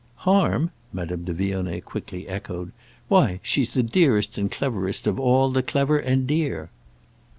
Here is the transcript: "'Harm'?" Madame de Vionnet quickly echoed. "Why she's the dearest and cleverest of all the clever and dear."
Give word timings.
"'Harm'?" 0.25 0.71
Madame 0.91 1.23
de 1.25 1.31
Vionnet 1.31 1.85
quickly 1.85 2.27
echoed. 2.27 2.71
"Why 3.07 3.39
she's 3.43 3.75
the 3.75 3.83
dearest 3.83 4.35
and 4.35 4.49
cleverest 4.49 5.05
of 5.05 5.19
all 5.19 5.51
the 5.51 5.61
clever 5.61 5.99
and 5.99 6.25
dear." 6.25 6.71